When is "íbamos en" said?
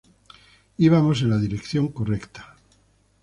0.79-1.29